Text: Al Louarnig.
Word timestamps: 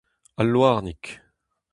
Al 0.41 0.47
Louarnig. 0.51 1.03